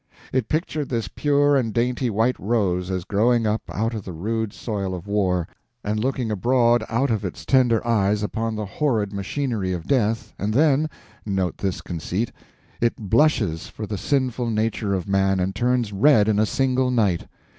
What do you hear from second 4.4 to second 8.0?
soil of war and looking abroad out of its tender